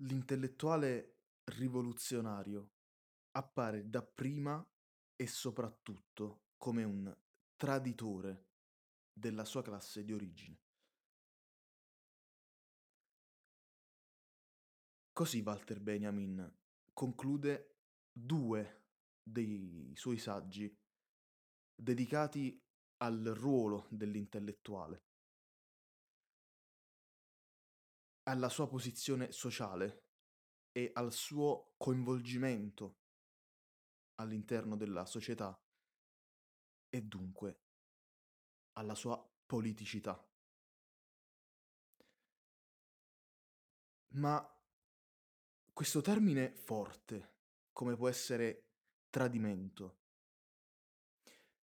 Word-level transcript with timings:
L'intellettuale 0.00 1.20
rivoluzionario 1.44 2.72
appare 3.30 3.88
dapprima 3.88 4.62
e 5.14 5.26
soprattutto 5.26 6.48
come 6.58 6.84
un 6.84 7.16
traditore 7.56 8.48
della 9.10 9.44
sua 9.44 9.62
classe 9.62 10.04
di 10.04 10.12
origine. 10.12 10.60
Così 15.12 15.40
Walter 15.40 15.80
Benjamin 15.80 16.54
conclude 16.92 17.78
due 18.12 18.84
dei 19.22 19.94
suoi 19.96 20.18
saggi 20.18 20.70
dedicati 21.74 22.62
al 22.98 23.22
ruolo 23.34 23.86
dell'intellettuale, 23.90 25.05
alla 28.28 28.48
sua 28.48 28.66
posizione 28.66 29.30
sociale 29.32 30.04
e 30.72 30.90
al 30.94 31.12
suo 31.12 31.74
coinvolgimento 31.76 32.98
all'interno 34.16 34.76
della 34.76 35.06
società 35.06 35.58
e 36.88 37.02
dunque 37.02 37.60
alla 38.72 38.94
sua 38.94 39.16
politicità. 39.46 40.22
Ma 44.14 44.42
questo 45.72 46.00
termine 46.00 46.54
forte, 46.54 47.34
come 47.72 47.96
può 47.96 48.08
essere 48.08 48.70
tradimento, 49.10 49.98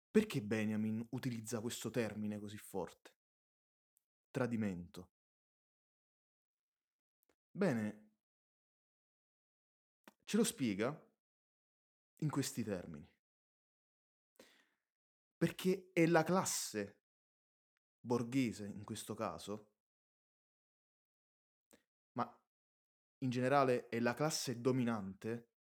perché 0.10 0.42
Benjamin 0.42 1.06
utilizza 1.12 1.62
questo 1.62 1.90
termine 1.90 2.40
così 2.40 2.58
forte? 2.58 3.14
Tradimento. 4.32 5.19
Bene, 7.52 8.12
ce 10.24 10.38
lo 10.38 10.44
spiega 10.44 11.08
in 12.18 12.30
questi 12.30 12.64
termini. 12.64 13.08
Perché 15.36 15.90
è 15.94 16.06
la 16.06 16.24
classe 16.24 17.00
borghese, 18.00 18.66
in 18.66 18.84
questo 18.84 19.14
caso, 19.14 19.72
ma 22.14 22.42
in 23.20 23.30
generale 23.30 23.88
è 23.90 24.00
la 24.00 24.14
classe 24.14 24.62
dominante, 24.62 25.54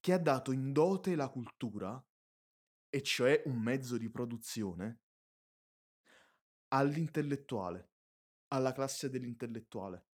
che 0.00 0.12
ha 0.12 0.18
dato 0.18 0.52
in 0.52 0.72
dote 0.72 1.14
la 1.14 1.28
cultura, 1.28 2.04
e 2.88 3.02
cioè 3.02 3.42
un 3.46 3.60
mezzo 3.60 3.96
di 3.96 4.10
produzione, 4.10 5.00
all'intellettuale, 6.68 7.90
alla 8.48 8.72
classe 8.72 9.08
dell'intellettuale, 9.08 10.11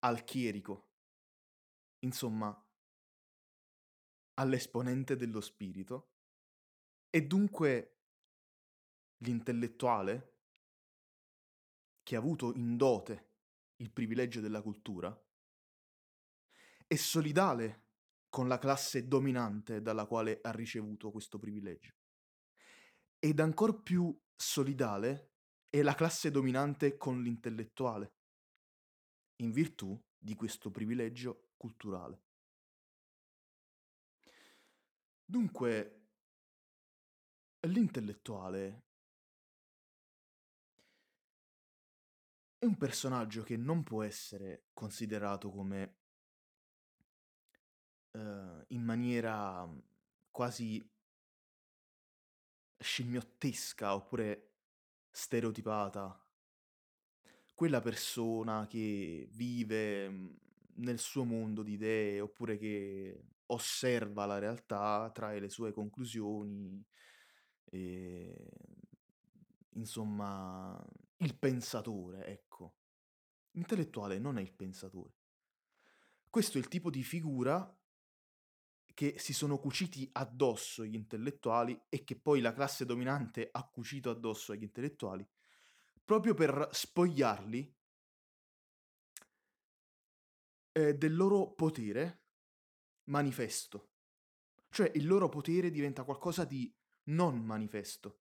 al 0.00 0.24
chierico, 0.24 0.90
insomma, 2.00 2.64
all'esponente 4.34 5.16
dello 5.16 5.40
spirito, 5.40 6.12
e 7.10 7.26
dunque 7.26 8.00
l'intellettuale, 9.18 10.34
che 12.02 12.14
ha 12.14 12.18
avuto 12.18 12.52
in 12.54 12.76
dote 12.76 13.30
il 13.76 13.90
privilegio 13.90 14.40
della 14.40 14.62
cultura, 14.62 15.18
è 16.86 16.94
solidale 16.94 17.84
con 18.28 18.48
la 18.48 18.58
classe 18.58 19.08
dominante 19.08 19.80
dalla 19.80 20.06
quale 20.06 20.40
ha 20.42 20.50
ricevuto 20.52 21.10
questo 21.10 21.38
privilegio. 21.38 21.94
Ed 23.18 23.40
ancor 23.40 23.82
più 23.82 24.16
solidale 24.36 25.32
è 25.70 25.82
la 25.82 25.94
classe 25.94 26.30
dominante 26.30 26.96
con 26.96 27.22
l'intellettuale, 27.22 28.15
in 29.36 29.50
virtù 29.50 29.98
di 30.18 30.34
questo 30.34 30.70
privilegio 30.70 31.50
culturale. 31.56 32.22
Dunque, 35.24 36.06
l'intellettuale 37.60 38.84
è 42.58 42.64
un 42.64 42.76
personaggio 42.76 43.42
che 43.42 43.56
non 43.56 43.82
può 43.82 44.02
essere 44.02 44.66
considerato 44.72 45.50
come 45.50 45.96
eh, 48.12 48.64
in 48.68 48.82
maniera 48.82 49.66
mm, 49.66 49.78
quasi 50.30 50.88
scimmiottesca 52.78 53.94
oppure 53.94 54.54
stereotipata 55.10 56.25
quella 57.56 57.80
persona 57.80 58.66
che 58.66 59.28
vive 59.32 60.10
mm, 60.10 60.28
nel 60.74 60.98
suo 60.98 61.24
mondo 61.24 61.62
di 61.62 61.72
idee 61.72 62.20
oppure 62.20 62.58
che 62.58 63.24
osserva 63.46 64.26
la 64.26 64.38
realtà, 64.38 65.10
trae 65.12 65.40
le 65.40 65.48
sue 65.48 65.72
conclusioni, 65.72 66.84
e, 67.64 68.50
insomma, 69.70 70.78
il 71.18 71.34
pensatore, 71.38 72.26
ecco. 72.26 72.74
L'intellettuale 73.52 74.18
non 74.18 74.36
è 74.36 74.42
il 74.42 74.52
pensatore. 74.52 75.14
Questo 76.28 76.58
è 76.58 76.60
il 76.60 76.68
tipo 76.68 76.90
di 76.90 77.02
figura 77.02 77.74
che 78.92 79.18
si 79.18 79.32
sono 79.32 79.58
cuciti 79.58 80.06
addosso 80.12 80.84
gli 80.84 80.94
intellettuali 80.94 81.80
e 81.88 82.04
che 82.04 82.16
poi 82.16 82.42
la 82.42 82.52
classe 82.52 82.84
dominante 82.84 83.48
ha 83.50 83.66
cucito 83.66 84.10
addosso 84.10 84.52
agli 84.52 84.62
intellettuali 84.62 85.26
proprio 86.06 86.34
per 86.34 86.68
spogliarli 86.70 87.76
eh, 90.72 90.94
del 90.94 91.16
loro 91.16 91.52
potere 91.52 92.22
manifesto. 93.10 93.90
Cioè 94.70 94.92
il 94.94 95.06
loro 95.06 95.28
potere 95.28 95.70
diventa 95.70 96.04
qualcosa 96.04 96.44
di 96.44 96.72
non 97.08 97.44
manifesto. 97.44 98.20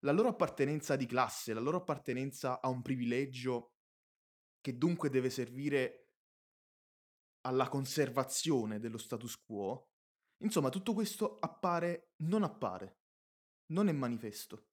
La 0.00 0.12
loro 0.12 0.28
appartenenza 0.28 0.94
di 0.96 1.06
classe, 1.06 1.54
la 1.54 1.60
loro 1.60 1.78
appartenenza 1.78 2.60
a 2.60 2.68
un 2.68 2.82
privilegio 2.82 3.76
che 4.60 4.76
dunque 4.76 5.08
deve 5.08 5.30
servire 5.30 6.10
alla 7.46 7.68
conservazione 7.68 8.78
dello 8.78 8.98
status 8.98 9.42
quo, 9.42 9.88
insomma 10.42 10.68
tutto 10.68 10.92
questo 10.92 11.36
appare, 11.38 12.12
non 12.16 12.42
appare, 12.42 12.98
non 13.68 13.88
è 13.88 13.92
manifesto. 13.92 14.72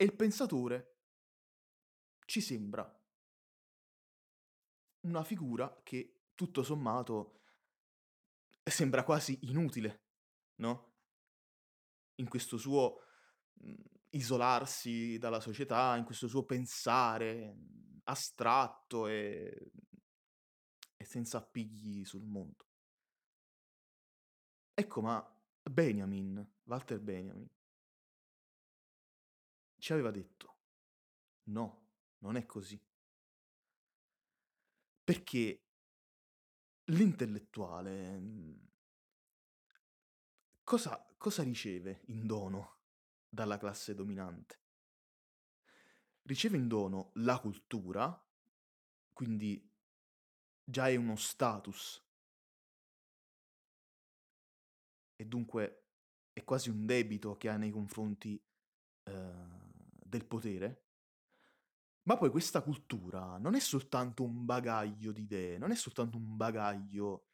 E 0.00 0.04
il 0.04 0.16
pensatore 0.16 0.96
ci 2.24 2.40
sembra 2.40 2.90
una 5.00 5.22
figura 5.22 5.82
che 5.82 6.22
tutto 6.34 6.62
sommato 6.62 7.42
sembra 8.62 9.04
quasi 9.04 9.38
inutile, 9.42 10.04
no? 10.60 10.94
In 12.14 12.30
questo 12.30 12.56
suo 12.56 13.02
mh, 13.52 13.74
isolarsi 14.12 15.18
dalla 15.18 15.40
società, 15.40 15.94
in 15.98 16.04
questo 16.04 16.28
suo 16.28 16.46
pensare 16.46 17.58
astratto 18.04 19.06
e, 19.06 19.70
e 20.96 21.04
senza 21.04 21.36
appigli 21.36 22.06
sul 22.06 22.24
mondo. 22.24 22.68
Ecco, 24.72 25.02
ma 25.02 25.42
Benjamin, 25.62 26.42
Walter 26.62 26.98
Benjamin, 27.00 27.46
ci 29.80 29.92
aveva 29.92 30.10
detto, 30.10 30.56
no, 31.44 31.88
non 32.18 32.36
è 32.36 32.46
così. 32.46 32.80
Perché 35.02 35.64
l'intellettuale 36.84 38.18
mhmm, 38.18 38.68
cosa, 40.62 41.12
cosa 41.16 41.42
riceve 41.42 42.02
in 42.06 42.26
dono 42.26 42.76
dalla 43.28 43.58
classe 43.58 43.94
dominante? 43.94 44.58
Riceve 46.22 46.58
in 46.58 46.68
dono 46.68 47.10
la 47.14 47.40
cultura, 47.40 48.24
quindi 49.12 49.68
già 50.62 50.88
è 50.88 50.94
uno 50.94 51.16
status 51.16 52.04
e 55.16 55.26
dunque 55.26 55.84
è 56.32 56.44
quasi 56.44 56.70
un 56.70 56.86
debito 56.86 57.36
che 57.36 57.48
ha 57.48 57.56
nei 57.56 57.70
confronti 57.70 58.40
eh, 59.04 59.49
del 60.10 60.26
potere, 60.26 60.84
ma 62.02 62.16
poi 62.16 62.28
questa 62.30 62.60
cultura 62.60 63.38
non 63.38 63.54
è 63.54 63.60
soltanto 63.60 64.24
un 64.24 64.44
bagaglio 64.44 65.12
di 65.12 65.22
idee, 65.22 65.56
non 65.56 65.70
è 65.70 65.74
soltanto 65.74 66.18
un 66.18 66.36
bagaglio 66.36 67.28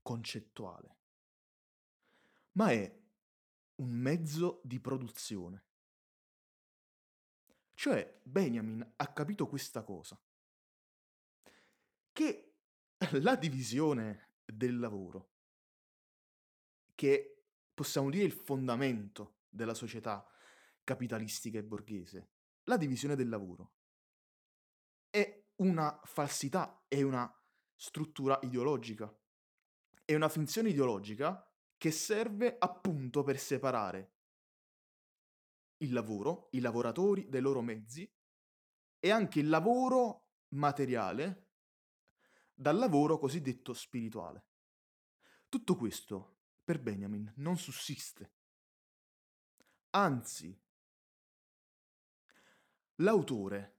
concettuale, 0.00 0.96
ma 2.52 2.70
è 2.70 3.02
un 3.76 3.90
mezzo 3.90 4.60
di 4.64 4.80
produzione. 4.80 5.64
Cioè 7.74 8.20
Benjamin 8.22 8.92
ha 8.96 9.12
capito 9.12 9.46
questa 9.46 9.82
cosa, 9.82 10.18
che 12.12 12.54
la 13.20 13.36
divisione 13.36 14.30
del 14.44 14.78
lavoro, 14.78 15.32
che 16.94 17.42
possiamo 17.74 18.10
dire 18.10 18.24
il 18.24 18.32
fondamento 18.32 19.40
della 19.48 19.74
società, 19.74 20.26
capitalistica 20.86 21.58
e 21.58 21.64
borghese, 21.64 22.28
la 22.64 22.76
divisione 22.76 23.16
del 23.16 23.28
lavoro 23.28 23.72
è 25.10 25.44
una 25.56 25.98
falsità, 26.04 26.84
è 26.86 27.02
una 27.02 27.30
struttura 27.74 28.38
ideologica. 28.42 29.12
È 30.04 30.14
una 30.14 30.28
finzione 30.28 30.68
ideologica 30.68 31.50
che 31.76 31.90
serve 31.90 32.56
appunto 32.58 33.22
per 33.22 33.38
separare 33.38 34.12
il 35.78 35.92
lavoro, 35.92 36.48
i 36.52 36.60
lavoratori 36.60 37.28
dai 37.28 37.40
loro 37.40 37.62
mezzi 37.62 38.08
e 38.98 39.10
anche 39.10 39.40
il 39.40 39.48
lavoro 39.48 40.34
materiale 40.48 41.54
dal 42.54 42.76
lavoro 42.76 43.18
cosiddetto 43.18 43.72
spirituale. 43.74 44.44
Tutto 45.48 45.76
questo 45.76 46.40
per 46.62 46.80
Benjamin 46.80 47.32
non 47.36 47.56
sussiste. 47.56 48.32
Anzi, 49.90 50.58
l'autore, 52.96 53.74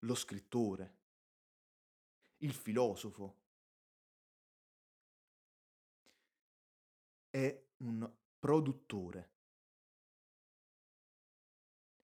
lo 0.00 0.14
scrittore, 0.14 1.00
il 2.38 2.52
filosofo 2.52 3.40
è 7.30 7.66
un 7.78 8.10
produttore. 8.38 9.30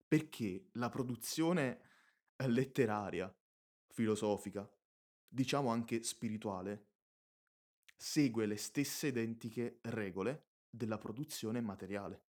Perché 0.07 0.69
la 0.73 0.89
produzione 0.89 1.81
letteraria, 2.45 3.33
filosofica, 3.87 4.69
diciamo 5.27 5.69
anche 5.69 6.03
spirituale, 6.03 6.89
segue 7.95 8.45
le 8.45 8.57
stesse 8.57 9.07
identiche 9.07 9.79
regole 9.83 10.51
della 10.69 10.97
produzione 10.97 11.61
materiale. 11.61 12.23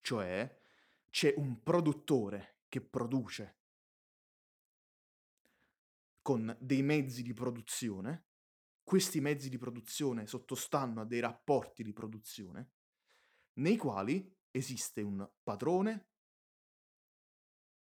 Cioè, 0.00 0.57
c'è 1.10 1.34
un 1.36 1.62
produttore 1.62 2.60
che 2.68 2.80
produce 2.80 3.56
con 6.22 6.54
dei 6.60 6.82
mezzi 6.82 7.22
di 7.22 7.32
produzione, 7.32 8.26
questi 8.84 9.20
mezzi 9.20 9.48
di 9.48 9.56
produzione 9.56 10.26
sottostanno 10.26 11.00
a 11.00 11.04
dei 11.04 11.20
rapporti 11.20 11.82
di 11.82 11.92
produzione, 11.92 12.72
nei 13.54 13.76
quali 13.76 14.36
esiste 14.50 15.00
un 15.00 15.26
padrone, 15.42 16.08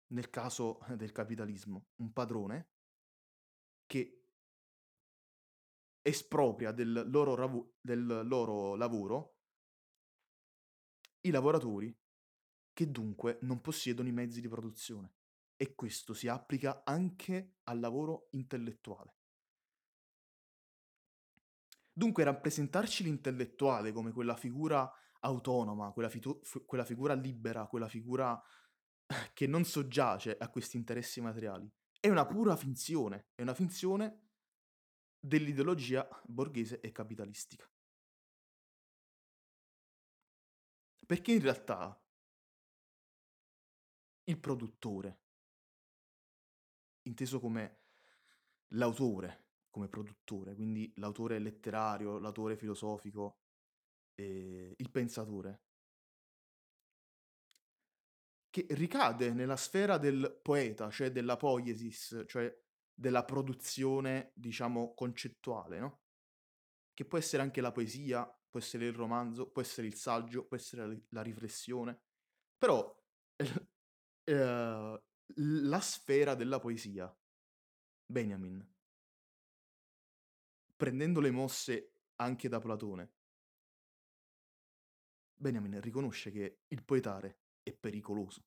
nel 0.07 0.29
caso 0.29 0.79
del 0.95 1.11
capitalismo, 1.11 1.89
un 1.97 2.13
padrone 2.13 2.69
che 3.85 4.23
espropria 6.01 6.71
del 6.71 7.09
loro, 7.09 7.35
ravu- 7.35 7.75
del 7.81 8.25
loro 8.25 8.75
lavoro 8.75 9.35
i 11.21 11.31
lavoratori 11.31 11.93
che 12.79 12.89
dunque 12.89 13.39
non 13.41 13.59
possiedono 13.59 14.07
i 14.07 14.13
mezzi 14.13 14.39
di 14.39 14.47
produzione. 14.47 15.11
E 15.57 15.75
questo 15.75 16.13
si 16.13 16.29
applica 16.29 16.83
anche 16.85 17.57
al 17.63 17.77
lavoro 17.81 18.29
intellettuale. 18.31 19.17
Dunque 21.91 22.23
rappresentarci 22.23 23.03
l'intellettuale 23.03 23.91
come 23.91 24.13
quella 24.13 24.37
figura 24.37 24.89
autonoma, 25.19 25.91
quella, 25.91 26.07
fitu- 26.07 26.41
f- 26.41 26.63
quella 26.63 26.85
figura 26.85 27.13
libera, 27.15 27.67
quella 27.67 27.89
figura 27.89 28.41
che 29.33 29.45
non 29.45 29.65
soggiace 29.65 30.37
a 30.37 30.47
questi 30.47 30.77
interessi 30.77 31.19
materiali, 31.19 31.69
è 31.99 32.07
una 32.07 32.25
pura 32.25 32.55
finzione, 32.55 33.31
è 33.35 33.41
una 33.41 33.53
finzione 33.53 34.21
dell'ideologia 35.19 36.07
borghese 36.23 36.79
e 36.79 36.93
capitalistica. 36.93 37.69
Perché 41.05 41.33
in 41.33 41.41
realtà 41.41 42.01
il 44.29 44.39
produttore, 44.39 45.21
inteso 47.03 47.39
come 47.39 47.81
l'autore, 48.73 49.47
come 49.69 49.87
produttore, 49.87 50.55
quindi 50.55 50.91
l'autore 50.97 51.39
letterario, 51.39 52.19
l'autore 52.19 52.55
filosofico, 52.55 53.39
eh, 54.15 54.75
il 54.77 54.89
pensatore, 54.91 55.63
che 58.51 58.65
ricade 58.71 59.31
nella 59.31 59.55
sfera 59.55 59.97
del 59.97 60.39
poeta, 60.41 60.89
cioè 60.89 61.11
della 61.11 61.37
poiesis, 61.37 62.23
cioè 62.27 62.55
della 62.93 63.23
produzione, 63.23 64.31
diciamo, 64.35 64.93
concettuale, 64.93 65.79
no? 65.79 66.01
Che 66.93 67.05
può 67.05 67.17
essere 67.17 67.41
anche 67.41 67.61
la 67.61 67.71
poesia, 67.71 68.25
può 68.49 68.59
essere 68.59 68.85
il 68.87 68.93
romanzo, 68.93 69.49
può 69.49 69.61
essere 69.61 69.87
il 69.87 69.95
saggio, 69.95 70.45
può 70.45 70.57
essere 70.57 71.05
la 71.09 71.21
riflessione. 71.21 72.01
Però 72.57 72.98
eh, 74.29 75.03
la 75.35 75.79
sfera 75.81 76.35
della 76.35 76.59
poesia, 76.59 77.11
Benjamin, 78.05 78.63
prendendo 80.75 81.19
le 81.19 81.31
mosse 81.31 81.93
anche 82.15 82.47
da 82.47 82.59
Platone, 82.59 83.13
Benjamin 85.35 85.79
riconosce 85.81 86.31
che 86.31 86.59
il 86.67 86.83
poetare 86.83 87.39
è 87.63 87.73
pericoloso. 87.73 88.45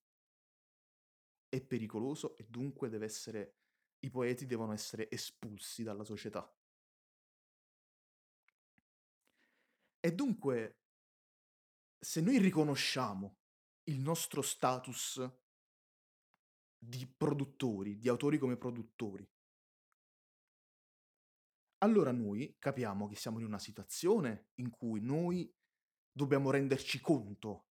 È 1.48 1.60
pericoloso 1.60 2.36
e 2.36 2.46
dunque 2.48 2.88
deve 2.88 3.06
essere 3.06 3.56
i 4.04 4.10
poeti 4.10 4.46
devono 4.46 4.72
essere 4.72 5.08
espulsi 5.10 5.82
dalla 5.82 6.02
società. 6.02 6.52
E 10.00 10.12
dunque, 10.12 10.80
se 12.00 12.20
noi 12.20 12.38
riconosciamo 12.38 13.36
il 13.84 14.00
nostro 14.00 14.42
status 14.42 15.41
di 16.84 17.06
produttori, 17.06 17.96
di 17.96 18.08
autori 18.08 18.38
come 18.38 18.56
produttori, 18.56 19.24
allora 21.78 22.10
noi 22.10 22.56
capiamo 22.58 23.06
che 23.06 23.14
siamo 23.14 23.38
in 23.38 23.44
una 23.44 23.60
situazione 23.60 24.50
in 24.54 24.70
cui 24.70 25.00
noi 25.00 25.52
dobbiamo 26.10 26.50
renderci 26.50 27.00
conto, 27.00 27.68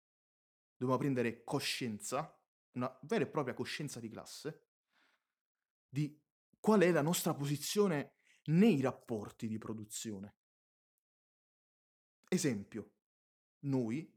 dobbiamo 0.77 0.99
prendere 0.99 1.43
coscienza, 1.43 2.39
una 2.73 2.95
vera 3.03 3.23
e 3.23 3.27
propria 3.27 3.55
coscienza 3.55 3.99
di 3.99 4.09
classe, 4.09 4.67
di 5.87 6.21
qual 6.59 6.81
è 6.81 6.91
la 6.91 7.01
nostra 7.01 7.33
posizione 7.33 8.17
nei 8.45 8.79
rapporti 8.79 9.47
di 9.47 9.57
produzione. 9.57 10.35
Esempio, 12.27 12.91
noi 13.61 14.15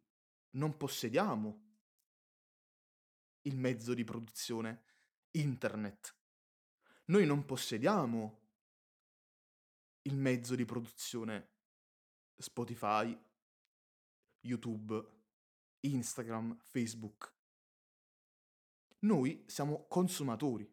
non 0.50 0.76
possediamo 0.76 1.71
il 3.42 3.56
mezzo 3.56 3.94
di 3.94 4.04
produzione 4.04 4.84
internet. 5.32 6.16
Noi 7.06 7.26
non 7.26 7.44
possediamo 7.44 8.40
il 10.02 10.16
mezzo 10.16 10.54
di 10.54 10.64
produzione 10.64 11.50
Spotify, 12.36 13.16
YouTube, 14.40 15.20
Instagram, 15.80 16.56
Facebook. 16.56 17.34
Noi 19.00 19.44
siamo 19.46 19.86
consumatori. 19.86 20.70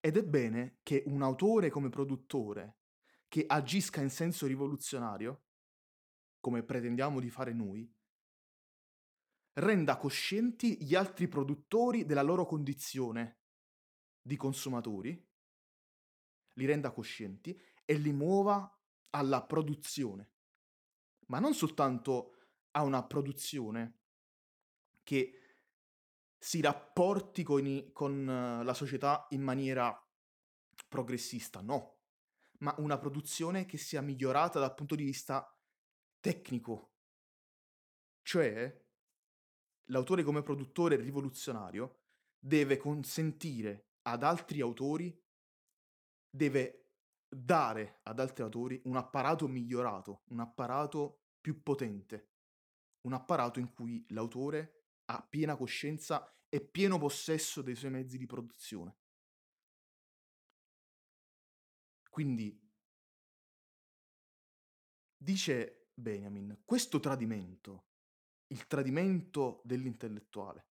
Ed 0.00 0.16
è 0.16 0.24
bene 0.24 0.78
che 0.82 1.02
un 1.06 1.22
autore 1.22 1.70
come 1.70 1.88
produttore 1.88 2.78
che 3.28 3.44
agisca 3.46 4.00
in 4.00 4.10
senso 4.10 4.46
rivoluzionario, 4.46 5.44
come 6.40 6.62
pretendiamo 6.62 7.20
di 7.20 7.30
fare 7.30 7.52
noi, 7.52 7.90
renda 9.54 9.96
coscienti 9.96 10.82
gli 10.82 10.94
altri 10.94 11.28
produttori 11.28 12.04
della 12.04 12.22
loro 12.22 12.46
condizione 12.46 13.40
di 14.20 14.36
consumatori, 14.36 15.32
li 16.54 16.64
renda 16.66 16.90
coscienti 16.90 17.60
e 17.84 17.94
li 17.94 18.12
muova 18.12 18.68
alla 19.10 19.44
produzione, 19.44 20.32
ma 21.26 21.38
non 21.38 21.54
soltanto 21.54 22.34
a 22.72 22.82
una 22.82 23.04
produzione 23.04 24.00
che 25.02 25.38
si 26.38 26.60
rapporti 26.60 27.42
con, 27.42 27.66
i, 27.66 27.92
con 27.92 28.24
la 28.24 28.74
società 28.74 29.26
in 29.30 29.42
maniera 29.42 29.96
progressista, 30.88 31.60
no, 31.60 32.00
ma 32.58 32.74
una 32.78 32.98
produzione 32.98 33.66
che 33.66 33.78
sia 33.78 34.00
migliorata 34.00 34.58
dal 34.58 34.74
punto 34.74 34.94
di 34.94 35.04
vista 35.04 35.56
tecnico. 36.20 36.92
Cioè, 38.22 38.83
l'autore 39.86 40.22
come 40.22 40.42
produttore 40.42 40.96
rivoluzionario 40.96 42.00
deve 42.38 42.76
consentire 42.76 43.92
ad 44.02 44.22
altri 44.22 44.60
autori, 44.60 45.22
deve 46.28 46.90
dare 47.28 48.00
ad 48.02 48.20
altri 48.20 48.42
autori 48.42 48.80
un 48.84 48.96
apparato 48.96 49.48
migliorato, 49.48 50.22
un 50.28 50.40
apparato 50.40 51.22
più 51.40 51.62
potente, 51.62 52.32
un 53.02 53.12
apparato 53.12 53.58
in 53.58 53.72
cui 53.72 54.04
l'autore 54.08 54.84
ha 55.06 55.22
piena 55.22 55.56
coscienza 55.56 56.34
e 56.48 56.60
pieno 56.60 56.98
possesso 56.98 57.62
dei 57.62 57.74
suoi 57.74 57.90
mezzi 57.90 58.16
di 58.16 58.26
produzione. 58.26 58.96
Quindi, 62.08 62.56
dice 65.16 65.88
Benjamin, 65.94 66.62
questo 66.64 67.00
tradimento, 67.00 67.93
il 68.54 68.68
tradimento 68.68 69.60
dell'intellettuale, 69.64 70.68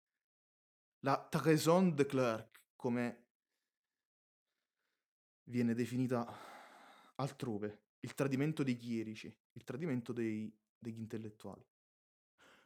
La 1.03 1.29
trahison 1.31 1.95
de 1.95 2.07
clerc, 2.07 2.61
come 2.75 3.27
viene 5.45 5.75
definita 5.75 6.27
altrove, 7.15 7.85
il 8.01 8.15
tradimento 8.15 8.65
dei 8.65 8.77
chierici, 8.77 9.33
il 9.53 9.63
tradimento 9.63 10.13
dei, 10.13 10.53
degli 10.77 10.99
intellettuali. 10.99 11.65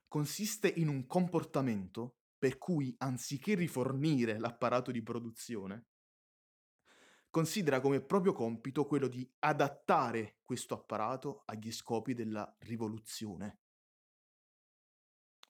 Consiste 0.09 0.69
in 0.69 0.89
un 0.89 1.07
comportamento 1.07 2.21
per 2.39 2.57
cui 2.57 2.95
anziché 2.99 3.55
rifornire 3.55 4.39
l'apparato 4.39 4.91
di 4.91 5.03
produzione, 5.03 5.89
considera 7.29 7.81
come 7.81 8.01
proprio 8.01 8.33
compito 8.33 8.87
quello 8.87 9.09
di 9.09 9.31
adattare 9.41 10.39
questo 10.43 10.73
apparato 10.73 11.43
agli 11.45 11.71
scopi 11.71 12.15
della 12.15 12.57
rivoluzione. 12.61 13.62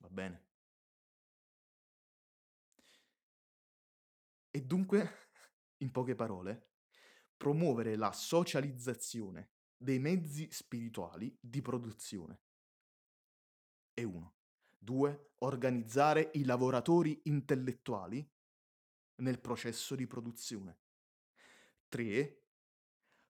Va 0.03 0.09
bene? 0.09 0.47
E 4.51 4.61
dunque, 4.63 5.31
in 5.79 5.93
poche 5.93 6.17
parole, 6.17 6.71
promuovere 7.37 7.95
la 7.95 8.13
socializzazione 8.13 9.51
dei 9.77 10.01
mezzi 10.01 10.51
spirituali 10.51 11.37
di 11.41 11.63
produzione. 11.63 12.41
E 13.95 14.03
uno. 14.03 14.35
Due, 14.77 15.35
organizzare 15.39 16.31
i 16.35 16.45
lavoratori 16.45 17.21
intellettuali 17.25 18.29
nel 19.17 19.41
processo 19.41 19.95
di 19.95 20.09
produzione. 20.09 20.81
Tre, 21.89 22.43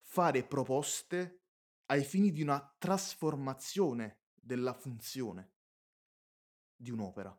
fare 0.01 0.43
proposte 0.45 1.43
ai 1.87 2.03
fini 2.03 2.33
di 2.33 2.41
una 2.41 2.75
trasformazione 2.79 4.23
della 4.33 4.73
funzione 4.73 5.53
di 6.83 6.91
un'opera. 6.91 7.35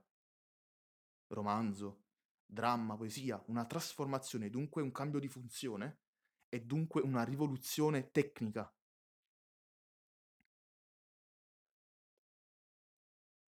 Romanzo, 1.28 2.06
dramma, 2.46 2.96
poesia, 2.96 3.44
una 3.48 3.66
trasformazione, 3.66 4.50
dunque 4.50 4.82
un 4.82 4.92
cambio 4.92 5.20
di 5.20 5.28
funzione 5.28 6.00
è 6.48 6.62
dunque 6.62 7.02
una 7.02 7.24
rivoluzione 7.24 8.12
tecnica. 8.12 8.74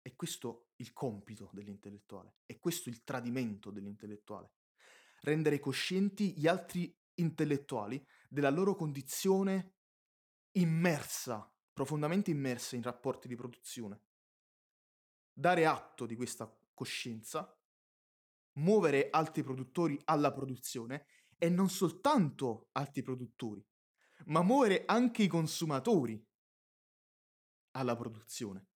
È 0.01 0.13
questo 0.15 0.69
il 0.77 0.91
compito 0.91 1.49
dell'intellettuale, 1.53 2.39
è 2.45 2.59
questo 2.59 2.89
il 2.89 3.03
tradimento 3.03 3.71
dell'intellettuale. 3.71 4.51
Rendere 5.21 5.59
coscienti 5.59 6.37
gli 6.37 6.47
altri 6.47 6.93
intellettuali 7.15 8.05
della 8.27 8.49
loro 8.49 8.75
condizione 8.75 9.75
immersa, 10.51 11.51
profondamente 11.71 12.31
immersa 12.31 12.75
in 12.75 12.81
rapporti 12.81 13.27
di 13.27 13.35
produzione. 13.35 14.01
Dare 15.37 15.65
atto 15.65 16.05
di 16.05 16.15
questa 16.15 16.49
coscienza, 16.73 17.53
muovere 18.53 19.09
altri 19.09 19.43
produttori 19.43 19.99
alla 20.05 20.31
produzione 20.31 21.07
e 21.37 21.49
non 21.49 21.69
soltanto 21.69 22.69
altri 22.71 23.01
produttori, 23.01 23.61
ma 24.27 24.41
muovere 24.41 24.85
anche 24.85 25.23
i 25.23 25.27
consumatori 25.27 26.25
alla 27.71 27.97
produzione. 27.97 28.69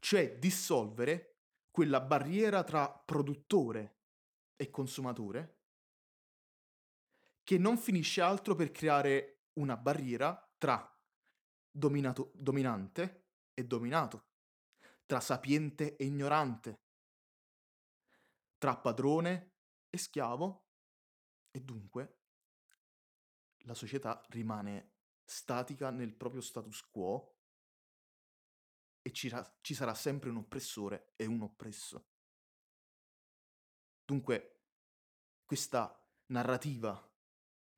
Cioè 0.00 0.38
dissolvere 0.38 1.38
quella 1.70 2.02
barriera 2.02 2.62
tra 2.62 2.90
produttore 2.90 4.00
e 4.56 4.68
consumatore 4.68 5.60
che 7.42 7.56
non 7.56 7.78
finisce 7.78 8.20
altro 8.20 8.54
per 8.54 8.70
creare 8.70 9.44
una 9.54 9.76
barriera 9.76 10.46
tra 10.58 10.86
dominato, 11.70 12.32
dominante 12.34 13.28
e 13.54 13.64
dominato, 13.64 14.32
tra 15.06 15.20
sapiente 15.20 15.96
e 15.96 16.04
ignorante, 16.04 16.82
tra 18.58 18.76
padrone 18.76 19.52
e 19.90 19.98
schiavo 19.98 20.68
e 21.50 21.60
dunque 21.60 22.20
la 23.64 23.74
società 23.74 24.24
rimane 24.28 24.92
statica 25.24 25.90
nel 25.90 26.14
proprio 26.14 26.40
status 26.40 26.82
quo 26.90 27.38
e 29.02 29.12
ci, 29.12 29.28
ra- 29.28 29.58
ci 29.60 29.74
sarà 29.74 29.94
sempre 29.94 30.30
un 30.30 30.36
oppressore 30.36 31.12
e 31.16 31.26
un 31.26 31.42
oppresso. 31.42 32.08
Dunque, 34.04 34.62
questa 35.44 35.98
narrativa 36.26 37.12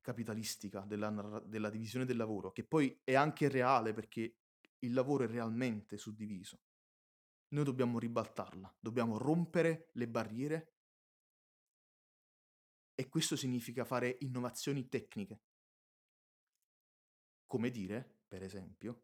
capitalistica 0.01 0.81
della, 0.81 1.09
narra- 1.09 1.39
della, 1.41 1.69
divisione 1.69 2.05
del 2.05 2.15
lavoro, 2.15 2.51
che 2.51 2.63
poi 2.63 3.01
è 3.03 3.13
anche 3.13 3.49
reale 3.49 3.93
perché 3.93 4.37
il 4.79 4.93
lavoro 4.93 5.25
è 5.25 5.27
realmente 5.27 5.97
suddiviso, 5.97 6.61
noi 7.49 7.63
dobbiamo 7.63 7.99
ribaltarla, 7.99 8.77
dobbiamo 8.79 9.17
rompere 9.17 9.89
le 9.93 10.07
barriere 10.07 10.73
e 12.93 13.07
questo 13.09 13.35
significa 13.35 13.85
fare 13.85 14.17
innovazioni 14.21 14.89
tecniche. 14.89 15.41
Come 17.45 17.69
dire, 17.69 18.23
per 18.27 18.43
esempio, 18.43 19.03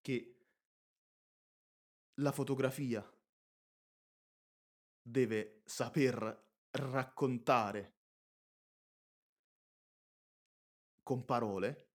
che 0.00 0.36
la 2.14 2.32
fotografia 2.32 3.02
deve 5.00 5.62
saper 5.64 6.50
raccontare 6.70 7.96
con 11.02 11.24
parole 11.24 11.91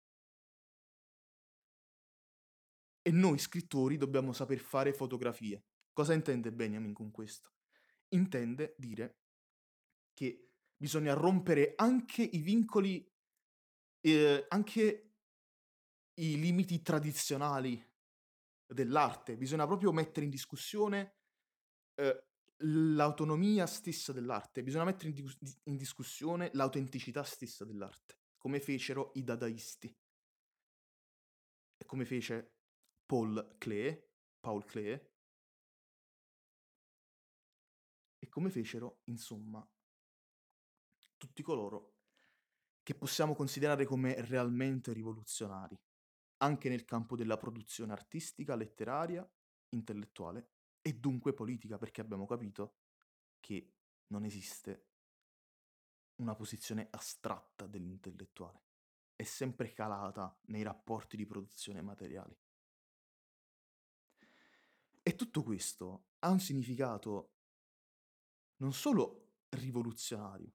e 3.02 3.10
noi 3.10 3.38
scrittori 3.38 3.96
dobbiamo 3.96 4.32
saper 4.32 4.58
fare 4.58 4.92
fotografie. 4.92 5.64
Cosa 5.92 6.14
intende 6.14 6.52
Benjamin 6.52 6.92
con 6.92 7.10
questo? 7.10 7.52
Intende 8.08 8.74
dire 8.78 9.18
che 10.14 10.52
bisogna 10.76 11.14
rompere 11.14 11.74
anche 11.76 12.22
i 12.22 12.38
vincoli, 12.38 13.06
eh, 14.00 14.46
anche 14.48 15.12
i 16.14 16.38
limiti 16.38 16.82
tradizionali 16.82 17.90
dell'arte, 18.66 19.36
bisogna 19.36 19.66
proprio 19.66 19.92
mettere 19.92 20.24
in 20.24 20.30
discussione 20.30 21.16
eh, 21.94 22.24
l'autonomia 22.64 23.66
stessa 23.66 24.12
dell'arte, 24.12 24.62
bisogna 24.62 24.84
mettere 24.84 25.08
in, 25.08 25.14
di- 25.14 25.60
in 25.64 25.76
discussione 25.76 26.50
l'autenticità 26.54 27.22
stessa 27.22 27.64
dell'arte, 27.64 28.20
come 28.38 28.60
fecero 28.60 29.10
i 29.14 29.24
dadaisti 29.24 29.94
e 31.76 31.84
come 31.84 32.04
fece 32.04 32.54
Paul 33.06 33.56
Klee, 33.58 34.10
Paul 34.40 34.64
Klee, 34.64 35.10
e 38.18 38.28
come 38.28 38.50
fecero, 38.50 39.00
insomma, 39.04 39.66
tutti 41.16 41.42
coloro 41.42 41.96
che 42.82 42.94
possiamo 42.94 43.34
considerare 43.34 43.84
come 43.84 44.20
realmente 44.26 44.92
rivoluzionari, 44.92 45.78
anche 46.38 46.68
nel 46.68 46.84
campo 46.84 47.14
della 47.16 47.36
produzione 47.36 47.92
artistica, 47.92 48.56
letteraria, 48.56 49.28
intellettuale 49.70 50.50
e 50.80 50.94
dunque 50.94 51.32
politica, 51.32 51.78
perché 51.78 52.00
abbiamo 52.00 52.26
capito 52.26 52.78
che 53.38 53.74
non 54.08 54.24
esiste 54.24 54.88
una 56.16 56.34
posizione 56.34 56.88
astratta 56.90 57.66
dell'intellettuale, 57.66 58.62
è 59.14 59.22
sempre 59.22 59.72
calata 59.72 60.36
nei 60.46 60.62
rapporti 60.62 61.16
di 61.16 61.26
produzione 61.26 61.82
materiali. 61.82 62.36
E 65.04 65.16
tutto 65.16 65.42
questo 65.42 66.04
ha 66.20 66.30
un 66.30 66.38
significato 66.38 67.32
non 68.58 68.72
solo 68.72 69.38
rivoluzionario, 69.48 70.54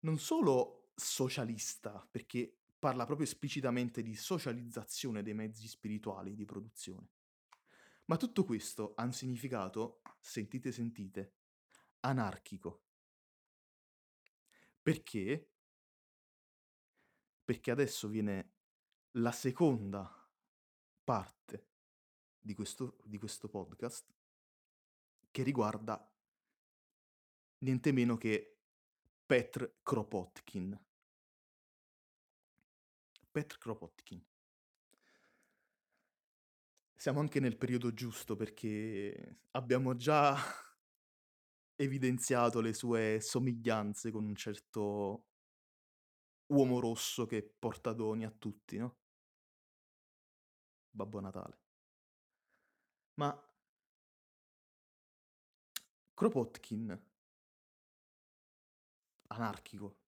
non 0.00 0.18
solo 0.18 0.90
socialista, 0.94 2.06
perché 2.10 2.58
parla 2.78 3.06
proprio 3.06 3.26
esplicitamente 3.26 4.02
di 4.02 4.14
socializzazione 4.14 5.22
dei 5.22 5.32
mezzi 5.32 5.66
spirituali 5.66 6.34
di 6.34 6.44
produzione. 6.44 7.08
Ma 8.04 8.18
tutto 8.18 8.44
questo 8.44 8.92
ha 8.96 9.04
un 9.04 9.12
significato, 9.14 10.02
sentite 10.18 10.70
sentite, 10.70 11.36
anarchico. 12.00 12.82
Perché? 14.82 15.52
Perché 17.44 17.70
adesso 17.70 18.08
viene 18.08 18.52
la 19.12 19.32
seconda 19.32 20.30
parte 21.02 21.69
di 22.40 22.54
questo, 22.54 22.96
di 23.04 23.18
questo 23.18 23.48
podcast 23.48 24.06
che 25.30 25.42
riguarda 25.42 26.10
niente 27.58 27.92
meno 27.92 28.16
che 28.16 28.58
Petr 29.26 29.78
Kropotkin. 29.82 30.78
Petr 33.30 33.58
Kropotkin. 33.58 34.24
Siamo 36.94 37.20
anche 37.20 37.40
nel 37.40 37.56
periodo 37.56 37.94
giusto 37.94 38.34
perché 38.36 39.42
abbiamo 39.52 39.94
già 39.94 40.34
evidenziato 41.76 42.60
le 42.60 42.74
sue 42.74 43.20
somiglianze 43.20 44.10
con 44.10 44.24
un 44.24 44.34
certo 44.34 45.26
uomo 46.46 46.80
rosso 46.80 47.26
che 47.26 47.42
porta 47.42 47.92
doni 47.92 48.24
a 48.24 48.30
tutti, 48.30 48.76
no? 48.78 48.98
Babbo 50.90 51.20
Natale. 51.20 51.69
Ma 53.20 53.38
Kropotkin, 56.14 56.88
anarchico, 59.26 59.98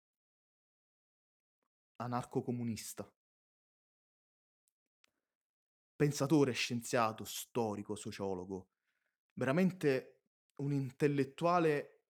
anarco-comunista, 1.97 3.07
pensatore, 5.95 6.53
scienziato, 6.53 7.25
storico, 7.25 7.97
sociologo, 7.97 8.71
veramente 9.35 10.23
un 10.63 10.73
intellettuale, 10.73 12.05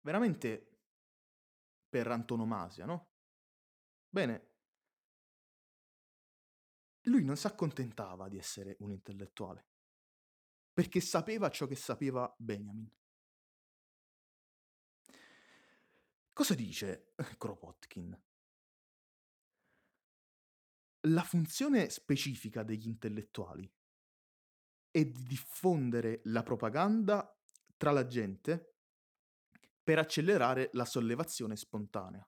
veramente 0.00 0.80
per 1.88 2.08
antonomasia, 2.08 2.86
no? 2.86 3.10
Bene, 4.08 4.50
lui 7.02 7.22
non 7.24 7.36
si 7.36 7.46
accontentava 7.46 8.28
di 8.28 8.38
essere 8.38 8.76
un 8.80 8.90
intellettuale, 8.90 9.70
perché 10.72 11.00
sapeva 11.00 11.50
ciò 11.50 11.66
che 11.66 11.76
sapeva 11.76 12.34
Benjamin. 12.38 12.90
Cosa 16.32 16.54
dice 16.54 17.12
Kropotkin? 17.36 18.22
La 21.06 21.22
funzione 21.22 21.90
specifica 21.90 22.62
degli 22.62 22.86
intellettuali 22.86 23.70
è 24.90 25.04
di 25.04 25.22
diffondere 25.24 26.20
la 26.24 26.42
propaganda 26.42 27.36
tra 27.76 27.90
la 27.90 28.06
gente 28.06 28.76
per 29.82 29.98
accelerare 29.98 30.70
la 30.72 30.84
sollevazione 30.84 31.56
spontanea. 31.56 32.26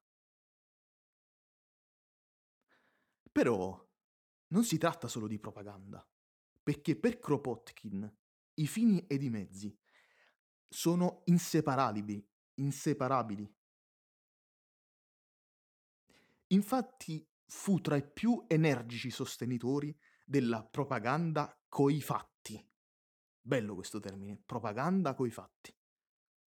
Però 3.30 3.88
non 4.48 4.64
si 4.64 4.76
tratta 4.76 5.08
solo 5.08 5.26
di 5.26 5.38
propaganda, 5.38 6.06
perché 6.62 6.98
per 6.98 7.18
Kropotkin 7.18 8.23
i 8.54 8.66
fini 8.66 9.06
ed 9.06 9.22
i 9.22 9.30
mezzi 9.30 9.76
sono 10.68 11.22
inseparabili, 11.26 12.26
inseparabili. 12.54 13.52
Infatti 16.48 17.26
fu 17.46 17.80
tra 17.80 17.96
i 17.96 18.08
più 18.08 18.44
energici 18.48 19.10
sostenitori 19.10 19.96
della 20.24 20.64
propaganda 20.64 21.56
coi 21.68 22.00
fatti. 22.00 22.62
Bello 23.40 23.74
questo 23.74 24.00
termine, 24.00 24.40
propaganda 24.44 25.14
coi 25.14 25.30
fatti. 25.30 25.76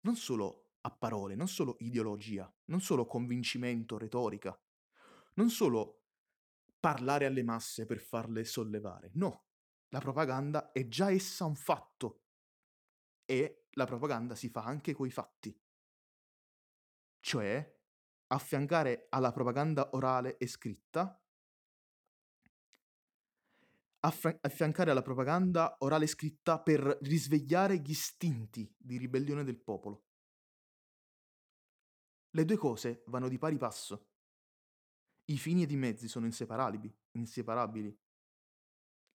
Non 0.01 0.17
solo 0.17 0.69
a 0.83 0.91
parole, 0.91 1.35
non 1.35 1.49
solo 1.49 1.77
ideologia, 1.81 2.53
non 2.67 2.81
solo 2.81 3.07
convincimento, 3.07 3.99
retorica, 3.99 4.59
non 5.35 5.51
solo 5.51 6.03
parlare 6.79 7.25
alle 7.25 7.43
masse 7.43 7.87
per 7.87 7.99
farle 7.99 8.45
sollevare. 8.45 9.11
No, 9.15 9.47
la 9.88 10.00
propaganda 10.00 10.73
è 10.73 10.87
già 10.88 11.11
essa 11.11 11.45
un 11.45 11.55
fatto 11.55 12.23
e 13.25 13.67
la 13.73 13.87
propaganda 13.87 14.35
si 14.35 14.49
fa 14.49 14.64
anche 14.64 14.93
coi 14.93 15.11
fatti. 15.11 15.57
Cioè, 17.21 17.79
affiancare 18.29 19.07
alla 19.11 19.33
propaganda 19.33 19.91
orale 19.93 20.37
e 20.37 20.47
scritta 20.47 21.19
affiancare 24.05 24.91
alla 24.91 25.03
propaganda 25.03 25.76
orale 25.79 26.05
e 26.05 26.09
scritta 26.09 26.61
per 26.61 26.99
risvegliare 27.03 27.79
gli 27.79 27.91
istinti 27.91 28.71
di 28.76 28.99
ribellione 28.99 29.45
del 29.45 29.59
popolo. 29.59 30.05
Le 32.31 32.45
due 32.45 32.57
cose 32.57 33.03
vanno 33.07 33.29
di 33.29 33.38
pari 33.38 33.57
passo. 33.57 34.09
I 35.26 35.38
fini 35.38 35.62
ed 35.62 35.71
i 35.71 35.76
mezzi 35.76 36.07
sono 36.09 36.26
inseparabili, 36.26 36.95
inseparabili. 37.12 37.99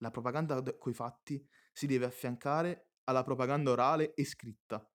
La 0.02 0.10
propaganda 0.10 0.62
coi 0.76 0.94
fatti 0.94 1.46
si 1.72 1.86
deve 1.86 2.06
affiancare 2.06 2.94
alla 3.04 3.22
propaganda 3.22 3.70
orale 3.70 4.14
e 4.14 4.24
scritta. 4.24 4.86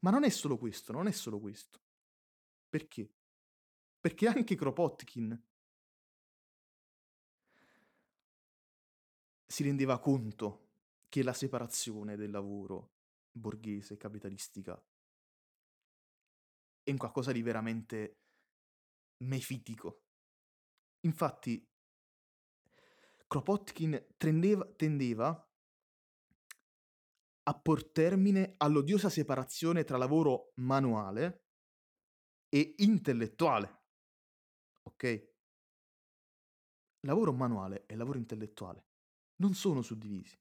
Ma 0.00 0.10
non 0.10 0.24
è 0.24 0.28
solo 0.28 0.56
questo, 0.56 0.92
non 0.92 1.06
è 1.08 1.12
solo 1.12 1.40
questo. 1.40 1.80
Perché? 2.68 3.12
Perché 3.98 4.26
anche 4.28 4.54
Kropotkin 4.54 5.42
si 9.46 9.62
rendeva 9.64 9.98
conto 9.98 10.66
che 11.08 11.22
la 11.22 11.32
separazione 11.32 12.16
del 12.16 12.30
lavoro 12.30 12.92
borghese 13.32 13.94
e 13.94 13.96
capitalistica 13.96 14.80
è 16.82 16.90
un 16.90 16.96
qualcosa 16.96 17.32
di 17.32 17.42
veramente 17.42 18.20
mefitico. 19.24 20.04
Infatti, 21.00 21.66
Kropotkin 23.28 24.14
tendeva, 24.16 24.64
tendeva 24.64 25.48
a 27.42 27.54
por 27.60 27.84
termine 27.92 28.54
all'odiosa 28.56 29.10
separazione 29.10 29.84
tra 29.84 29.98
lavoro 29.98 30.52
manuale 30.56 31.44
e 32.48 32.74
intellettuale. 32.78 33.82
Ok? 34.82 35.32
Lavoro 37.00 37.32
manuale 37.32 37.84
e 37.86 37.96
lavoro 37.96 38.18
intellettuale 38.18 38.86
non 39.36 39.54
sono 39.54 39.82
suddivisi. 39.82 40.38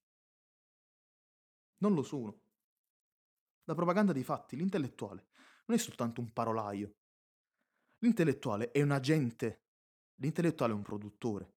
Non 1.79 1.93
lo 1.93 2.03
sono. 2.03 2.41
La 3.65 3.75
propaganda 3.75 4.13
dei 4.13 4.23
fatti, 4.23 4.55
l'intellettuale, 4.55 5.27
non 5.65 5.77
è 5.77 5.79
soltanto 5.79 6.21
un 6.21 6.31
parolaio. 6.31 6.95
L'intellettuale 7.99 8.71
è 8.71 8.81
un 8.81 8.91
agente, 8.91 9.65
l'intellettuale 10.15 10.71
è 10.71 10.75
un 10.75 10.83
produttore. 10.83 11.56